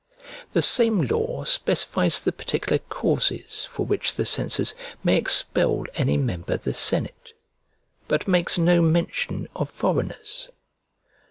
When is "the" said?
0.53-0.63, 2.19-2.31, 4.15-4.25, 6.63-6.73